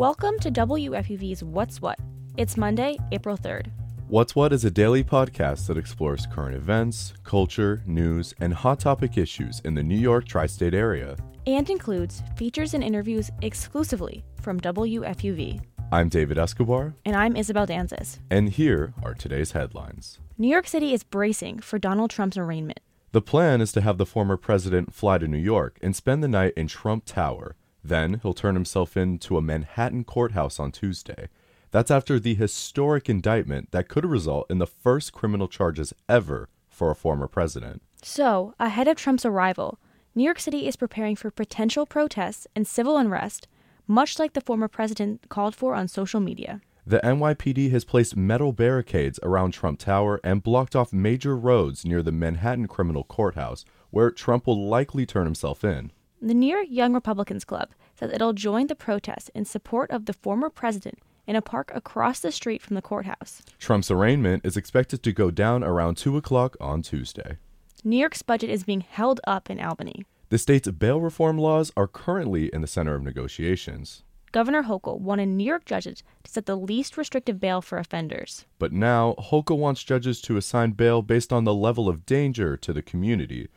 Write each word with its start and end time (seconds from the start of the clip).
Welcome 0.00 0.38
to 0.38 0.50
WFUV's 0.50 1.44
What's 1.44 1.82
What. 1.82 1.98
It's 2.38 2.56
Monday, 2.56 2.96
April 3.12 3.36
3rd. 3.36 3.66
What's 4.08 4.34
What 4.34 4.50
is 4.50 4.64
a 4.64 4.70
daily 4.70 5.04
podcast 5.04 5.66
that 5.66 5.76
explores 5.76 6.24
current 6.24 6.56
events, 6.56 7.12
culture, 7.22 7.82
news, 7.84 8.32
and 8.40 8.54
hot 8.54 8.80
topic 8.80 9.18
issues 9.18 9.60
in 9.60 9.74
the 9.74 9.82
New 9.82 9.98
York 9.98 10.24
tri 10.24 10.46
state 10.46 10.72
area. 10.72 11.18
And 11.46 11.68
includes 11.68 12.22
features 12.34 12.72
and 12.72 12.82
interviews 12.82 13.30
exclusively 13.42 14.24
from 14.40 14.58
WFUV. 14.58 15.60
I'm 15.92 16.08
David 16.08 16.38
Escobar. 16.38 16.94
And 17.04 17.14
I'm 17.14 17.36
Isabel 17.36 17.66
Danzis. 17.66 18.20
And 18.30 18.48
here 18.48 18.94
are 19.02 19.12
today's 19.12 19.52
headlines 19.52 20.18
New 20.38 20.48
York 20.48 20.66
City 20.66 20.94
is 20.94 21.02
bracing 21.02 21.58
for 21.58 21.78
Donald 21.78 22.08
Trump's 22.08 22.38
arraignment. 22.38 22.80
The 23.12 23.20
plan 23.20 23.60
is 23.60 23.70
to 23.72 23.82
have 23.82 23.98
the 23.98 24.06
former 24.06 24.38
president 24.38 24.94
fly 24.94 25.18
to 25.18 25.28
New 25.28 25.36
York 25.36 25.78
and 25.82 25.94
spend 25.94 26.22
the 26.22 26.28
night 26.28 26.54
in 26.56 26.68
Trump 26.68 27.04
Tower. 27.04 27.54
Then 27.82 28.20
he'll 28.22 28.34
turn 28.34 28.54
himself 28.54 28.96
in 28.96 29.18
to 29.20 29.36
a 29.36 29.42
Manhattan 29.42 30.04
courthouse 30.04 30.58
on 30.58 30.72
Tuesday. 30.72 31.28
That's 31.70 31.90
after 31.90 32.18
the 32.18 32.34
historic 32.34 33.08
indictment 33.08 33.70
that 33.70 33.88
could 33.88 34.04
result 34.04 34.50
in 34.50 34.58
the 34.58 34.66
first 34.66 35.12
criminal 35.12 35.48
charges 35.48 35.92
ever 36.08 36.48
for 36.68 36.90
a 36.90 36.96
former 36.96 37.28
president. 37.28 37.82
So, 38.02 38.54
ahead 38.58 38.88
of 38.88 38.96
Trump's 38.96 39.24
arrival, 39.24 39.78
New 40.14 40.24
York 40.24 40.40
City 40.40 40.66
is 40.66 40.76
preparing 40.76 41.14
for 41.14 41.30
potential 41.30 41.86
protests 41.86 42.46
and 42.56 42.66
civil 42.66 42.96
unrest, 42.96 43.46
much 43.86 44.18
like 44.18 44.32
the 44.32 44.40
former 44.40 44.68
president 44.68 45.28
called 45.28 45.54
for 45.54 45.74
on 45.74 45.86
social 45.86 46.20
media. 46.20 46.60
The 46.86 47.00
NYPD 47.00 47.70
has 47.70 47.84
placed 47.84 48.16
metal 48.16 48.52
barricades 48.52 49.20
around 49.22 49.52
Trump 49.52 49.78
Tower 49.78 50.18
and 50.24 50.42
blocked 50.42 50.74
off 50.74 50.92
major 50.92 51.36
roads 51.36 51.84
near 51.84 52.02
the 52.02 52.10
Manhattan 52.10 52.66
Criminal 52.66 53.04
Courthouse, 53.04 53.64
where 53.90 54.10
Trump 54.10 54.46
will 54.46 54.66
likely 54.66 55.06
turn 55.06 55.26
himself 55.26 55.62
in. 55.62 55.92
The 56.22 56.34
New 56.34 56.54
York 56.54 56.66
Young 56.68 56.92
Republicans 56.92 57.46
Club 57.46 57.70
says 57.94 58.10
it'll 58.12 58.34
join 58.34 58.66
the 58.66 58.74
protests 58.74 59.30
in 59.34 59.46
support 59.46 59.90
of 59.90 60.04
the 60.04 60.12
former 60.12 60.50
president 60.50 60.98
in 61.26 61.34
a 61.34 61.40
park 61.40 61.72
across 61.74 62.20
the 62.20 62.30
street 62.30 62.60
from 62.60 62.74
the 62.74 62.82
courthouse. 62.82 63.40
Trump's 63.58 63.90
arraignment 63.90 64.44
is 64.44 64.54
expected 64.54 65.02
to 65.02 65.12
go 65.12 65.30
down 65.30 65.64
around 65.64 65.96
2 65.96 66.18
o'clock 66.18 66.58
on 66.60 66.82
Tuesday. 66.82 67.38
New 67.84 67.96
York's 67.96 68.20
budget 68.20 68.50
is 68.50 68.64
being 68.64 68.82
held 68.82 69.18
up 69.26 69.48
in 69.48 69.58
Albany. 69.58 70.04
The 70.28 70.36
state's 70.36 70.68
bail 70.68 71.00
reform 71.00 71.38
laws 71.38 71.72
are 71.74 71.88
currently 71.88 72.52
in 72.52 72.60
the 72.60 72.66
center 72.66 72.94
of 72.94 73.02
negotiations. 73.02 74.02
Governor 74.30 74.64
Hochul 74.64 75.00
wanted 75.00 75.30
New 75.30 75.44
York 75.44 75.64
judges 75.64 76.02
to 76.24 76.30
set 76.30 76.44
the 76.44 76.54
least 76.54 76.98
restrictive 76.98 77.40
bail 77.40 77.62
for 77.62 77.78
offenders. 77.78 78.44
But 78.58 78.72
now, 78.72 79.14
Hochul 79.18 79.56
wants 79.56 79.82
judges 79.82 80.20
to 80.22 80.36
assign 80.36 80.72
bail 80.72 81.00
based 81.00 81.32
on 81.32 81.44
the 81.44 81.54
level 81.54 81.88
of 81.88 82.04
danger 82.04 82.58
to 82.58 82.74
the 82.74 82.82
community 82.82 83.48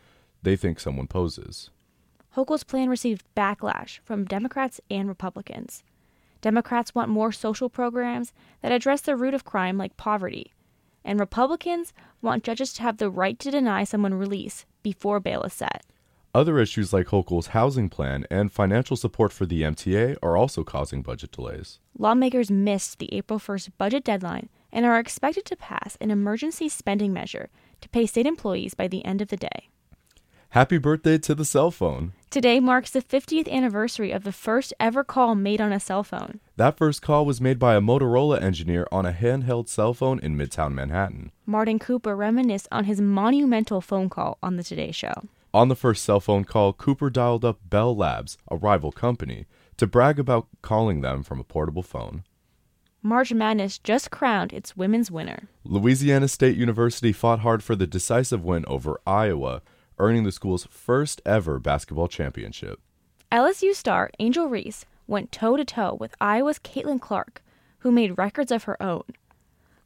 they 0.42 0.56
think 0.56 0.80
someone 0.80 1.08
poses. 1.08 1.70
Hochul's 2.36 2.64
plan 2.64 2.90
received 2.90 3.26
backlash 3.36 4.00
from 4.04 4.26
Democrats 4.26 4.82
and 4.90 5.08
Republicans. 5.08 5.84
Democrats 6.42 6.96
want 6.96 7.10
more 7.10 7.32
social 7.32 7.70
programs 7.70 8.34
that 8.62 8.72
address 8.72 9.02
the 9.02 9.16
root 9.16 9.34
of 9.34 9.46
crime 9.46 9.78
like 9.78 9.96
poverty, 9.98 10.52
and 11.06 11.20
Republicans 11.20 11.94
want 12.22 12.44
judges 12.44 12.74
to 12.74 12.82
have 12.82 12.98
the 12.98 13.10
right 13.10 13.38
to 13.40 13.52
deny 13.52 13.84
someone 13.84 14.16
release 14.16 14.66
before 14.82 15.20
bail 15.20 15.44
is 15.44 15.54
set. 15.54 15.86
Other 16.36 16.58
issues 16.58 16.92
like 16.92 17.08
Hochul's 17.08 17.48
housing 17.48 17.90
plan 17.90 18.26
and 18.32 18.52
financial 18.52 18.98
support 18.98 19.32
for 19.32 19.46
the 19.46 19.62
MTA 19.62 20.18
are 20.24 20.36
also 20.36 20.64
causing 20.64 21.04
budget 21.04 21.32
delays. 21.32 21.80
Lawmakers 21.96 22.50
missed 22.50 22.98
the 22.98 23.14
April 23.14 23.38
1st 23.38 23.70
budget 23.78 24.04
deadline 24.04 24.50
and 24.72 24.84
are 24.84 24.98
expected 24.98 25.46
to 25.46 25.56
pass 25.56 25.96
an 26.02 26.10
emergency 26.10 26.68
spending 26.68 27.14
measure 27.14 27.50
to 27.82 27.90
pay 27.90 28.08
state 28.08 28.26
employees 28.26 28.74
by 28.74 28.88
the 28.88 29.06
end 29.06 29.22
of 29.22 29.28
the 29.28 29.38
day. 29.38 29.70
Happy 30.50 30.78
birthday 30.78 31.18
to 31.18 31.34
the 31.34 31.46
cell 31.46 31.72
phone. 31.72 32.14
Today 32.34 32.60
marks 32.60 32.90
the 32.90 33.04
50th 33.04 33.48
anniversary 33.48 34.12
of 34.12 34.24
the 34.24 34.32
first 34.32 34.74
ever 34.80 35.04
call 35.04 35.36
made 35.36 35.62
on 35.62 35.72
a 35.72 35.80
cell 35.80 36.04
phone. 36.04 36.40
That 36.56 36.76
first 36.76 37.00
call 37.00 37.28
was 37.28 37.40
made 37.40 37.60
by 37.60 37.76
a 37.76 37.80
Motorola 37.80 38.42
engineer 38.42 38.88
on 38.92 39.06
a 39.06 39.14
handheld 39.14 39.70
cell 39.70 39.94
phone 39.94 40.18
in 40.18 40.36
Midtown 40.36 40.74
Manhattan. 40.74 41.32
Martin 41.46 41.78
Cooper 41.78 42.16
reminisced 42.16 42.68
on 42.72 42.86
his 42.86 43.00
monumental 43.00 43.82
phone 43.82 44.10
call 44.10 44.40
on 44.42 44.56
the 44.56 44.64
Today 44.64 44.90
Show. 44.90 45.14
On 45.54 45.68
the 45.68 45.76
first 45.76 46.04
cell 46.04 46.20
phone 46.20 46.44
call, 46.44 46.74
Cooper 46.74 47.12
dialed 47.12 47.46
up 47.46 47.60
Bell 47.70 47.96
Labs, 47.96 48.40
a 48.50 48.56
rival 48.56 48.92
company, 48.92 49.46
to 49.78 49.86
brag 49.86 50.18
about 50.18 50.48
calling 50.64 51.02
them 51.02 51.22
from 51.22 51.40
a 51.40 51.44
portable 51.44 51.84
phone. 51.84 52.24
March 53.04 53.32
Madness 53.32 53.78
just 53.78 54.10
crowned 54.10 54.54
its 54.54 54.76
women's 54.76 55.12
winner. 55.12 55.50
Louisiana 55.64 56.28
State 56.28 56.58
University 56.58 57.12
fought 57.12 57.42
hard 57.42 57.62
for 57.62 57.76
the 57.76 57.86
decisive 57.86 58.44
win 58.44 58.66
over 58.66 59.00
Iowa, 59.06 59.62
earning 60.00 60.24
the 60.24 60.32
school's 60.32 60.66
first 60.66 61.22
ever 61.26 61.60
basketball 61.60 62.08
championship. 62.08 62.80
LSU 63.32 63.74
star 63.74 64.12
Angel 64.20 64.48
Reese 64.48 64.86
went 65.08 65.32
toe 65.32 65.58
to 65.58 65.66
toe 65.66 65.98
with 66.00 66.16
Iowa's 66.22 66.60
Caitlin 66.60 67.02
Clark, 67.02 67.44
who 67.80 67.92
made 67.92 68.18
records 68.18 68.52
of 68.52 68.64
her 68.64 68.82
own. 68.82 69.04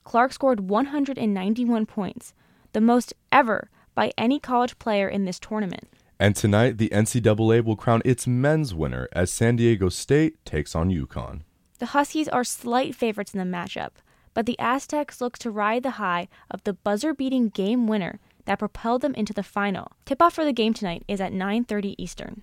Clark 0.03 0.31
scored 0.31 0.69
191 0.69 1.85
points, 1.85 2.33
the 2.73 2.81
most 2.81 3.13
ever 3.31 3.69
by 3.95 4.11
any 4.17 4.39
college 4.39 4.77
player 4.79 5.07
in 5.07 5.25
this 5.25 5.39
tournament. 5.39 5.87
And 6.19 6.35
tonight, 6.35 6.77
the 6.77 6.89
NCAA 6.89 7.63
will 7.63 7.75
crown 7.75 8.01
its 8.03 8.27
men's 8.27 8.73
winner 8.73 9.07
as 9.11 9.31
San 9.31 9.55
Diego 9.55 9.89
State 9.89 10.43
takes 10.45 10.75
on 10.75 10.89
UConn. 10.89 11.41
The 11.79 11.87
Huskies 11.87 12.27
are 12.27 12.43
slight 12.43 12.95
favorites 12.95 13.33
in 13.33 13.39
the 13.39 13.57
matchup, 13.57 13.91
but 14.33 14.45
the 14.45 14.57
Aztecs 14.59 15.21
look 15.21 15.37
to 15.39 15.51
ride 15.51 15.83
the 15.83 15.91
high 15.91 16.27
of 16.49 16.63
the 16.63 16.73
buzzer-beating 16.73 17.49
game 17.49 17.87
winner 17.87 18.19
that 18.47 18.59
propelled 18.59 19.01
them 19.01 19.13
into 19.13 19.33
the 19.33 19.43
final. 19.43 19.91
Tip-off 20.05 20.33
for 20.33 20.43
the 20.43 20.51
game 20.51 20.73
tonight 20.73 21.03
is 21.07 21.21
at 21.21 21.31
9:30 21.31 21.95
Eastern. 21.97 22.41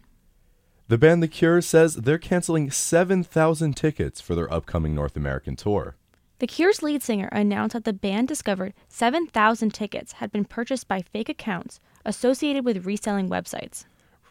The 0.87 0.99
band 0.99 1.23
The 1.23 1.29
Cure 1.29 1.61
says 1.61 1.97
they're 1.97 2.19
canceling 2.19 2.71
7,000 2.71 3.75
tickets 3.75 4.21
for 4.21 4.35
their 4.35 4.53
upcoming 4.53 4.95
North 4.95 5.17
American 5.17 5.57
tour. 5.57 5.97
The 6.41 6.47
Cure's 6.47 6.83
lead 6.83 7.03
singer 7.03 7.29
announced 7.33 7.73
that 7.73 7.85
the 7.85 7.93
band 7.93 8.29
discovered 8.29 8.75
7,000 8.89 9.73
tickets 9.73 10.13
had 10.13 10.31
been 10.31 10.45
purchased 10.45 10.87
by 10.87 11.01
fake 11.01 11.29
accounts 11.29 11.81
associated 12.05 12.65
with 12.65 12.85
reselling 12.85 13.31
websites. 13.31 13.85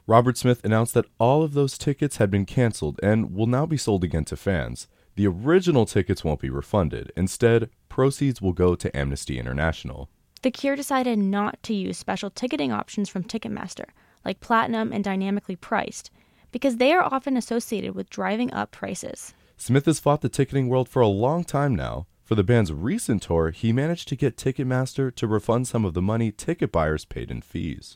Robert 0.05 0.37
Smith 0.37 0.63
announced 0.63 0.93
that 0.93 1.07
all 1.17 1.43
of 1.43 1.53
those 1.53 1.77
tickets 1.77 2.17
had 2.17 2.29
been 2.29 2.45
canceled 2.45 2.99
and 3.01 3.33
will 3.33 3.47
now 3.47 3.65
be 3.65 3.77
sold 3.77 4.03
again 4.03 4.25
to 4.25 4.35
fans. 4.35 4.87
The 5.15 5.27
original 5.27 5.85
tickets 5.85 6.23
won't 6.23 6.41
be 6.41 6.49
refunded. 6.49 7.11
Instead, 7.15 7.69
proceeds 7.87 8.41
will 8.41 8.53
go 8.53 8.75
to 8.75 8.95
Amnesty 8.95 9.39
International. 9.39 10.09
The 10.43 10.51
Cure 10.51 10.75
decided 10.75 11.19
not 11.19 11.63
to 11.63 11.73
use 11.73 11.97
special 11.97 12.29
ticketing 12.29 12.73
options 12.73 13.07
from 13.07 13.23
Ticketmaster, 13.23 13.85
like 14.25 14.41
platinum 14.41 14.91
and 14.91 15.01
dynamically 15.01 15.55
priced, 15.55 16.11
because 16.51 16.77
they 16.77 16.91
are 16.91 17.01
often 17.01 17.37
associated 17.37 17.95
with 17.95 18.09
driving 18.09 18.53
up 18.53 18.71
prices. 18.71 19.33
Smith 19.55 19.85
has 19.85 20.01
fought 20.01 20.19
the 20.19 20.27
ticketing 20.27 20.67
world 20.67 20.89
for 20.89 21.01
a 21.01 21.07
long 21.07 21.45
time 21.45 21.73
now. 21.73 22.07
For 22.25 22.35
the 22.35 22.43
band's 22.43 22.73
recent 22.73 23.21
tour, 23.23 23.51
he 23.51 23.71
managed 23.71 24.09
to 24.09 24.17
get 24.17 24.35
Ticketmaster 24.35 25.15
to 25.15 25.27
refund 25.27 25.69
some 25.69 25.85
of 25.85 25.93
the 25.93 26.01
money 26.01 26.29
ticket 26.29 26.73
buyers 26.73 27.05
paid 27.05 27.31
in 27.31 27.41
fees. 27.41 27.95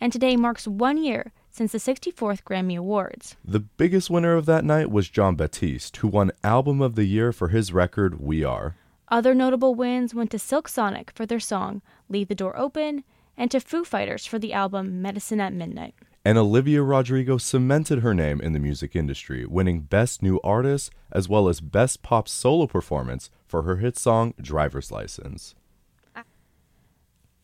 And 0.00 0.12
today 0.12 0.36
marks 0.36 0.68
one 0.68 1.02
year 1.02 1.32
since 1.50 1.72
the 1.72 1.78
64th 1.78 2.44
Grammy 2.44 2.78
Awards. 2.78 3.36
The 3.44 3.60
biggest 3.60 4.08
winner 4.08 4.34
of 4.34 4.46
that 4.46 4.64
night 4.64 4.90
was 4.90 5.10
Jon 5.10 5.34
Batiste, 5.34 5.96
who 5.96 6.08
won 6.08 6.30
Album 6.44 6.80
of 6.80 6.94
the 6.94 7.04
Year 7.04 7.32
for 7.32 7.48
his 7.48 7.72
record 7.72 8.20
We 8.20 8.44
Are. 8.44 8.76
Other 9.10 9.34
notable 9.34 9.74
wins 9.74 10.14
went 10.14 10.30
to 10.30 10.38
Silk 10.38 10.68
Sonic 10.68 11.10
for 11.14 11.26
their 11.26 11.40
song 11.40 11.82
Leave 12.08 12.28
the 12.28 12.34
Door 12.34 12.56
Open 12.56 13.02
and 13.36 13.50
to 13.50 13.58
Foo 13.58 13.84
Fighters 13.84 14.24
for 14.24 14.38
the 14.38 14.52
album 14.52 15.02
Medicine 15.02 15.40
at 15.40 15.52
Midnight. 15.52 15.94
And 16.24 16.38
Olivia 16.38 16.82
Rodrigo 16.82 17.36
cemented 17.38 18.00
her 18.00 18.14
name 18.14 18.40
in 18.40 18.52
the 18.52 18.60
music 18.60 18.94
industry, 18.94 19.44
winning 19.46 19.80
Best 19.80 20.22
New 20.22 20.38
Artist 20.44 20.92
as 21.10 21.28
well 21.28 21.48
as 21.48 21.60
Best 21.60 22.02
Pop 22.02 22.28
Solo 22.28 22.68
Performance 22.68 23.30
for 23.48 23.62
her 23.62 23.76
hit 23.78 23.98
song 23.98 24.34
Driver's 24.40 24.92
License. 24.92 25.56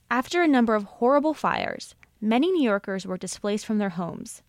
After 0.09 0.43
a 0.43 0.49
number 0.49 0.77
of 0.77 0.85
horrible 0.85 1.35
fires, 1.35 1.97
many 2.21 2.53
New 2.53 2.63
Yorkers 2.63 3.07
were 3.07 3.19
displaced 3.19 3.67
from 3.67 3.79
their 3.79 3.91
homes. 3.91 4.43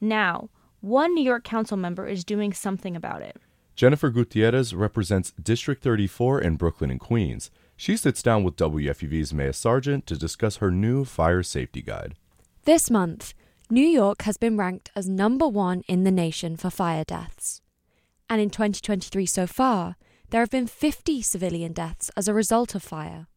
Now, 0.00 0.48
one 0.80 1.14
New 1.14 1.22
York 1.22 1.44
council 1.44 1.76
member 1.76 2.08
is 2.08 2.24
doing 2.24 2.52
something 2.52 2.96
about 2.96 3.22
it. 3.22 3.36
Jennifer 3.78 4.10
Gutierrez 4.10 4.74
represents 4.74 5.30
District 5.40 5.80
34 5.80 6.40
in 6.40 6.56
Brooklyn 6.56 6.90
and 6.90 6.98
Queens. 6.98 7.48
She 7.76 7.96
sits 7.96 8.24
down 8.24 8.42
with 8.42 8.56
WFUV's 8.56 9.32
Maya 9.32 9.52
Sargent 9.52 10.04
to 10.08 10.18
discuss 10.18 10.56
her 10.56 10.72
new 10.72 11.04
fire 11.04 11.44
safety 11.44 11.80
guide. 11.80 12.16
This 12.64 12.90
month, 12.90 13.34
New 13.70 13.86
York 13.86 14.22
has 14.22 14.36
been 14.36 14.56
ranked 14.56 14.90
as 14.96 15.08
number 15.08 15.46
one 15.46 15.82
in 15.86 16.02
the 16.02 16.10
nation 16.10 16.56
for 16.56 16.70
fire 16.70 17.04
deaths. 17.04 17.62
And 18.28 18.40
in 18.40 18.50
2023 18.50 19.24
so 19.26 19.46
far, 19.46 19.94
there 20.30 20.40
have 20.40 20.50
been 20.50 20.66
50 20.66 21.22
civilian 21.22 21.72
deaths 21.72 22.10
as 22.16 22.26
a 22.26 22.34
result 22.34 22.74
of 22.74 22.82
fire. 22.82 23.28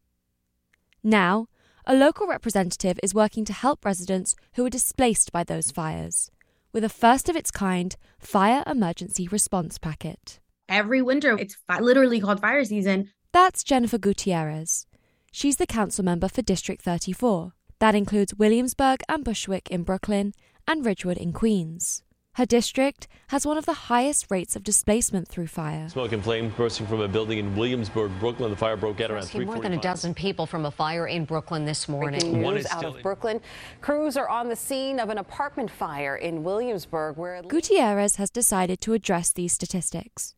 Now, 1.04 1.46
a 1.86 1.94
local 1.94 2.26
representative 2.26 2.98
is 3.00 3.14
working 3.14 3.44
to 3.44 3.52
help 3.52 3.84
residents 3.84 4.34
who 4.54 4.66
are 4.66 4.70
displaced 4.70 5.30
by 5.30 5.44
those 5.44 5.70
fires 5.70 6.32
with 6.72 6.84
a 6.84 6.88
first 6.88 7.28
of 7.28 7.36
its 7.36 7.50
kind 7.50 7.96
fire 8.18 8.62
emergency 8.66 9.28
response 9.28 9.78
packet. 9.78 10.40
Every 10.68 11.02
winter, 11.02 11.36
it's 11.38 11.56
fi- 11.66 11.80
literally 11.80 12.20
called 12.20 12.40
fire 12.40 12.64
season. 12.64 13.10
That's 13.32 13.62
Jennifer 13.62 13.98
Gutierrez. 13.98 14.86
She's 15.30 15.56
the 15.56 15.66
council 15.66 16.04
member 16.04 16.28
for 16.28 16.42
District 16.42 16.82
34. 16.82 17.52
That 17.78 17.94
includes 17.94 18.34
Williamsburg 18.34 19.02
and 19.08 19.24
Bushwick 19.24 19.70
in 19.70 19.82
Brooklyn 19.82 20.34
and 20.68 20.84
Ridgewood 20.84 21.16
in 21.16 21.32
Queens. 21.32 22.02
Her 22.36 22.46
district 22.46 23.08
has 23.28 23.44
one 23.44 23.58
of 23.58 23.66
the 23.66 23.74
highest 23.74 24.30
rates 24.30 24.56
of 24.56 24.62
displacement 24.62 25.28
through 25.28 25.48
fire. 25.48 25.90
Smoke 25.90 26.12
and 26.12 26.24
flames 26.24 26.54
bursting 26.54 26.86
from 26.86 27.02
a 27.02 27.08
building 27.08 27.38
in 27.38 27.54
Williamsburg, 27.54 28.10
Brooklyn. 28.20 28.50
The 28.50 28.56
fire 28.56 28.74
broke 28.74 29.02
out 29.02 29.10
around 29.10 29.24
3 29.24 29.44
more 29.44 29.58
than 29.58 29.74
a 29.74 29.80
dozen 29.80 30.14
people 30.14 30.46
from 30.46 30.64
a 30.64 30.70
fire 30.70 31.06
in 31.06 31.26
Brooklyn 31.26 31.66
this 31.66 31.90
morning. 31.90 32.20
Breaking 32.20 32.40
One 32.40 32.54
news 32.54 32.64
is 32.64 32.72
out 32.72 32.86
of 32.86 33.02
Brooklyn. 33.02 33.42
Crews 33.82 34.16
are 34.16 34.30
on 34.30 34.48
the 34.48 34.56
scene 34.56 34.98
of 34.98 35.10
an 35.10 35.18
apartment 35.18 35.70
fire 35.70 36.16
in 36.16 36.42
Williamsburg 36.42 37.18
where 37.18 37.42
Gutierrez 37.42 38.16
has 38.16 38.30
decided 38.30 38.80
to 38.80 38.94
address 38.94 39.30
these 39.30 39.52
statistics. 39.52 40.34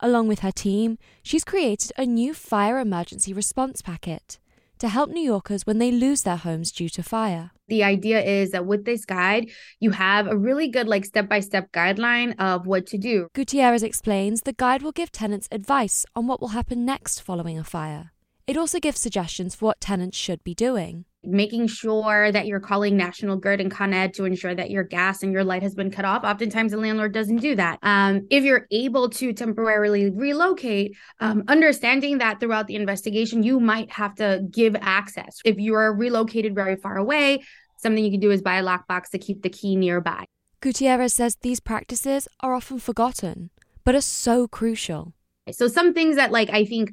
Along 0.00 0.28
with 0.28 0.40
her 0.40 0.52
team, 0.52 0.98
she's 1.22 1.44
created 1.44 1.92
a 1.96 2.04
new 2.04 2.34
fire 2.34 2.78
emergency 2.78 3.32
response 3.32 3.80
packet 3.80 4.38
to 4.82 4.88
help 4.88 5.10
New 5.10 5.22
Yorkers 5.22 5.64
when 5.64 5.78
they 5.78 5.92
lose 5.92 6.22
their 6.22 6.36
homes 6.36 6.72
due 6.72 6.88
to 6.88 7.04
fire. 7.04 7.52
The 7.68 7.84
idea 7.84 8.20
is 8.20 8.50
that 8.50 8.66
with 8.66 8.84
this 8.84 9.04
guide, 9.04 9.48
you 9.78 9.92
have 9.92 10.26
a 10.26 10.36
really 10.36 10.66
good 10.66 10.88
like 10.88 11.04
step-by-step 11.04 11.70
guideline 11.70 12.34
of 12.40 12.66
what 12.66 12.86
to 12.88 12.98
do. 12.98 13.28
Gutierrez 13.32 13.84
explains 13.84 14.42
the 14.42 14.52
guide 14.52 14.82
will 14.82 14.90
give 14.90 15.12
tenants 15.12 15.48
advice 15.52 16.04
on 16.16 16.26
what 16.26 16.40
will 16.40 16.48
happen 16.48 16.84
next 16.84 17.20
following 17.20 17.60
a 17.60 17.64
fire. 17.64 18.10
It 18.48 18.56
also 18.56 18.80
gives 18.80 19.00
suggestions 19.00 19.54
for 19.54 19.66
what 19.66 19.80
tenants 19.80 20.18
should 20.18 20.42
be 20.42 20.52
doing. 20.52 21.04
Making 21.24 21.68
sure 21.68 22.32
that 22.32 22.46
you're 22.46 22.60
calling 22.60 22.96
National 22.96 23.36
Grid 23.36 23.60
and 23.60 23.70
Con 23.70 23.92
Ed 23.94 24.12
to 24.14 24.24
ensure 24.24 24.54
that 24.54 24.70
your 24.70 24.82
gas 24.82 25.22
and 25.22 25.32
your 25.32 25.44
light 25.44 25.62
has 25.62 25.74
been 25.74 25.90
cut 25.90 26.04
off. 26.04 26.24
Oftentimes, 26.24 26.72
the 26.72 26.78
landlord 26.78 27.12
doesn't 27.12 27.36
do 27.36 27.54
that. 27.54 27.78
Um, 27.82 28.26
if 28.28 28.42
you're 28.42 28.66
able 28.72 29.08
to 29.10 29.32
temporarily 29.32 30.10
relocate, 30.10 30.96
um, 31.20 31.44
understanding 31.46 32.18
that 32.18 32.40
throughout 32.40 32.66
the 32.66 32.74
investigation, 32.74 33.44
you 33.44 33.60
might 33.60 33.90
have 33.92 34.16
to 34.16 34.44
give 34.50 34.74
access. 34.80 35.38
If 35.44 35.58
you 35.58 35.74
are 35.74 35.94
relocated 35.94 36.54
very 36.56 36.74
far 36.74 36.96
away, 36.96 37.44
something 37.76 38.04
you 38.04 38.10
can 38.10 38.20
do 38.20 38.30
is 38.30 38.42
buy 38.42 38.56
a 38.56 38.62
lockbox 38.64 39.10
to 39.10 39.18
keep 39.18 39.42
the 39.42 39.50
key 39.50 39.76
nearby. 39.76 40.24
Gutierrez 40.60 41.14
says 41.14 41.36
these 41.36 41.60
practices 41.60 42.28
are 42.40 42.54
often 42.54 42.78
forgotten, 42.78 43.50
but 43.84 43.94
are 43.94 44.00
so 44.00 44.46
crucial. 44.46 45.12
So 45.50 45.66
some 45.66 45.92
things 45.92 46.16
that 46.16 46.30
like 46.30 46.50
I 46.50 46.64
think 46.64 46.92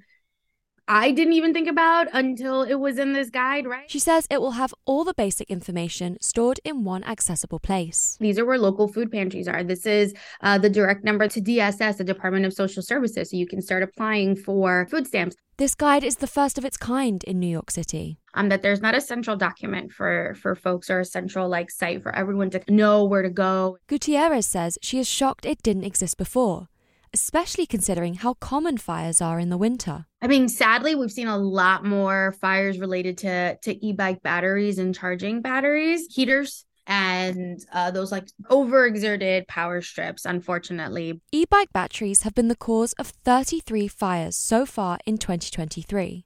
I 0.91 1.11
didn't 1.11 1.33
even 1.33 1.53
think 1.53 1.67
about 1.67 2.07
until 2.13 2.63
it 2.63 2.73
was 2.73 2.97
in 2.97 3.13
this 3.13 3.29
guide, 3.29 3.67
right? 3.67 3.89
She 3.91 3.99
says 3.99 4.25
it 4.31 4.41
will 4.41 4.53
have 4.53 4.73
all 4.85 5.03
the 5.03 5.13
basic 5.13 5.47
information 5.51 6.17
stored 6.19 6.59
in 6.63 6.83
one 6.83 7.03
accessible 7.03 7.59
place. 7.59 8.17
These 8.19 8.39
are 8.39 8.45
where 8.45 8.57
local 8.57 8.87
food 8.87 9.11
pantries 9.11 9.47
are. 9.47 9.63
This 9.63 9.85
is 9.85 10.15
uh, 10.41 10.57
the 10.57 10.67
direct 10.67 11.03
number 11.03 11.27
to 11.27 11.39
DSS, 11.39 11.97
the 11.97 12.03
Department 12.03 12.47
of 12.47 12.53
Social 12.53 12.81
Services, 12.81 13.29
so 13.29 13.37
you 13.37 13.45
can 13.45 13.61
start 13.61 13.83
applying 13.83 14.35
for 14.35 14.87
food 14.89 15.05
stamps. 15.05 15.35
This 15.57 15.75
guide 15.75 16.03
is 16.03 16.15
the 16.15 16.25
first 16.25 16.57
of 16.57 16.65
its 16.65 16.77
kind 16.77 17.23
in 17.25 17.39
New 17.39 17.45
York 17.45 17.69
City. 17.69 18.17
Um, 18.33 18.49
that 18.49 18.63
there's 18.63 18.81
not 18.81 18.95
a 18.95 19.01
central 19.01 19.35
document 19.35 19.91
for 19.91 20.35
for 20.41 20.55
folks 20.55 20.89
or 20.89 21.01
a 21.01 21.05
central 21.05 21.47
like 21.47 21.69
site 21.69 22.01
for 22.01 22.15
everyone 22.15 22.49
to 22.51 22.63
know 22.67 23.05
where 23.05 23.21
to 23.21 23.29
go. 23.29 23.77
Gutierrez 23.87 24.47
says 24.47 24.79
she 24.81 24.97
is 24.97 25.07
shocked 25.07 25.45
it 25.45 25.61
didn't 25.61 25.83
exist 25.83 26.17
before, 26.17 26.67
especially 27.13 27.65
considering 27.65 28.15
how 28.15 28.33
common 28.35 28.77
fires 28.77 29.21
are 29.21 29.39
in 29.39 29.49
the 29.49 29.57
winter. 29.57 30.05
I 30.21 30.27
mean, 30.27 30.49
sadly, 30.49 30.95
we've 30.95 31.11
seen 31.11 31.27
a 31.27 31.37
lot 31.37 31.85
more 31.85 32.35
fires 32.41 32.79
related 32.79 33.17
to 33.19 33.57
to 33.57 33.85
e-bike 33.85 34.21
batteries 34.21 34.77
and 34.79 34.93
charging 34.93 35.41
batteries, 35.41 36.07
heaters, 36.13 36.65
and 36.89 37.63
uh, 37.71 37.91
those 37.91 38.11
like 38.11 38.27
overexerted 38.49 39.47
power 39.47 39.81
strips. 39.81 40.25
Unfortunately, 40.25 41.21
E 41.31 41.45
bike 41.45 41.71
batteries 41.71 42.23
have 42.23 42.33
been 42.33 42.47
the 42.47 42.55
cause 42.55 42.93
of 42.93 43.07
33 43.07 43.87
fires 43.87 44.35
so 44.35 44.65
far 44.65 44.97
in 45.05 45.17
2023. 45.17 46.25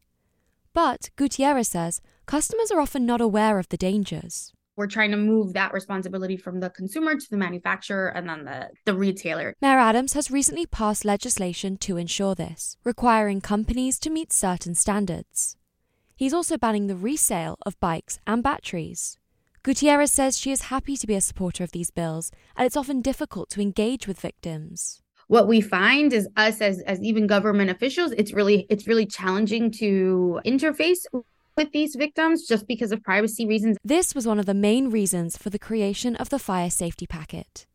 But 0.74 1.10
Gutierrez 1.18 1.68
says 1.68 2.02
customers 2.26 2.72
are 2.72 2.80
often 2.80 3.06
not 3.06 3.22
aware 3.22 3.60
of 3.60 3.70
the 3.70 3.78
dangers. 3.78 4.54
We're 4.76 4.88
trying 4.88 5.12
to 5.12 5.18
move 5.18 5.54
that 5.54 5.74
responsibility 5.74 6.38
from 6.38 6.60
the 6.60 6.70
consumer 6.70 7.16
to 7.16 7.30
the 7.30 7.38
manufacturer 7.38 8.08
and 8.08 8.28
then 8.28 8.46
the 8.46 8.70
the 8.86 8.96
retailer. 8.96 9.54
Mayor 9.62 9.80
Adams 9.80 10.14
has 10.14 10.32
recently 10.32 10.66
passed 10.66 11.06
legislation 11.06 11.78
to 11.78 11.98
ensure 11.98 12.36
this, 12.36 12.78
requiring 12.84 13.42
companies 13.42 14.00
to 14.00 14.10
meet 14.10 14.34
certain 14.34 14.76
standards. 14.76 15.58
He's 16.16 16.34
also 16.34 16.58
banning 16.58 16.88
the 16.88 16.96
resale 16.96 17.58
of 17.66 17.80
bikes 17.80 18.20
and 18.26 18.42
batteries. 18.44 19.18
Gutierrez 19.64 20.12
says 20.12 20.38
she 20.38 20.52
is 20.52 20.64
happy 20.64 20.98
to 20.98 21.08
be 21.08 21.16
a 21.16 21.22
supporter 21.22 21.64
of 21.64 21.72
these 21.72 21.90
bills, 21.90 22.32
and 22.56 22.66
it's 22.66 22.76
often 22.78 23.02
difficult 23.02 23.50
to 23.52 23.62
engage 23.62 24.08
with 24.08 24.20
victims. 24.20 25.02
what 25.28 25.48
we 25.48 25.62
find 25.62 26.12
is 26.14 26.28
us 26.36 26.62
as 26.62 26.82
as 26.82 27.02
even 27.02 27.28
government 27.28 27.70
officials 27.70 28.12
it's 28.18 28.34
really 28.34 28.66
it's 28.70 28.88
really 28.88 29.06
challenging 29.06 29.72
to 29.72 30.40
interface 30.46 31.06
with 31.56 31.72
these 31.72 31.96
victims 31.96 32.46
just 32.48 32.68
because 32.68 32.92
of 32.92 33.02
privacy 33.04 33.46
reasons 33.48 33.78
This 33.84 34.14
was 34.16 34.26
one 34.28 34.40
of 34.40 34.46
the 34.46 34.54
main 34.54 34.90
reasons 34.90 35.38
for 35.38 35.50
the 35.50 35.60
creation 35.60 36.16
of 36.16 36.30
the 36.30 36.40
fire 36.40 36.70
safety 36.70 37.06
packet. 37.08 37.66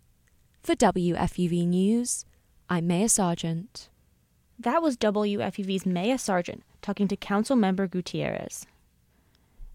For 0.64 0.74
WFUV 0.74 1.68
News, 1.68 2.24
I'm 2.70 2.86
Maya 2.86 3.10
Sargent. 3.10 3.90
That 4.58 4.80
was 4.80 4.96
WFUV's 4.96 5.84
Maya 5.84 6.16
Sargent 6.16 6.62
talking 6.80 7.06
to 7.08 7.16
Council 7.16 7.54
Member 7.54 7.86
Gutierrez. 7.86 8.64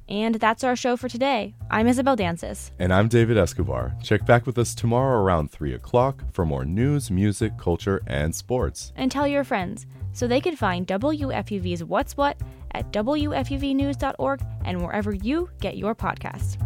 And 0.07 0.33
that's 0.33 0.63
our 0.63 0.75
show 0.75 0.97
for 0.97 1.07
today. 1.07 1.53
I'm 1.69 1.85
Isabel 1.85 2.17
Danzis. 2.17 2.71
And 2.79 2.91
I'm 2.91 3.07
David 3.07 3.37
Escobar. 3.37 3.95
Check 4.01 4.25
back 4.25 4.47
with 4.47 4.57
us 4.57 4.73
tomorrow 4.73 5.21
around 5.21 5.51
3 5.51 5.75
o'clock 5.75 6.23
for 6.31 6.43
more 6.43 6.65
news, 6.65 7.11
music, 7.11 7.55
culture, 7.59 8.01
and 8.07 8.33
sports. 8.33 8.91
And 8.95 9.11
tell 9.11 9.27
your 9.27 9.43
friends 9.43 9.85
so 10.13 10.25
they 10.25 10.41
can 10.41 10.55
find 10.55 10.87
WFUV's 10.87 11.83
What's 11.83 12.17
What 12.17 12.41
at 12.71 12.91
WFUVnews.org 12.91 14.41
and 14.65 14.81
wherever 14.81 15.13
you 15.13 15.51
get 15.61 15.77
your 15.77 15.93
podcasts. 15.93 16.57